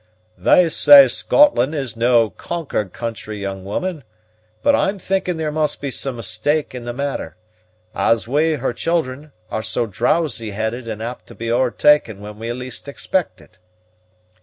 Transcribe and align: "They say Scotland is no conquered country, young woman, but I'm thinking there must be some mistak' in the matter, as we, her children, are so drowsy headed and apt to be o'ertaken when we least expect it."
"They 0.35 0.67
say 0.69 1.07
Scotland 1.07 1.75
is 1.75 1.95
no 1.95 2.31
conquered 2.31 2.91
country, 2.91 3.37
young 3.37 3.63
woman, 3.63 4.03
but 4.63 4.73
I'm 4.73 4.97
thinking 4.97 5.37
there 5.37 5.51
must 5.51 5.79
be 5.79 5.91
some 5.91 6.15
mistak' 6.15 6.73
in 6.73 6.85
the 6.85 6.91
matter, 6.91 7.37
as 7.93 8.27
we, 8.27 8.53
her 8.53 8.73
children, 8.73 9.31
are 9.51 9.61
so 9.61 9.85
drowsy 9.85 10.49
headed 10.49 10.87
and 10.87 11.03
apt 11.03 11.27
to 11.27 11.35
be 11.35 11.51
o'ertaken 11.51 12.19
when 12.19 12.39
we 12.39 12.51
least 12.51 12.87
expect 12.87 13.41
it." 13.41 13.59